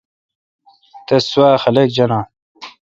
تس 1.07 1.23
سوا 1.33 1.49
خلق 1.63 1.87
جاناں 1.95 2.23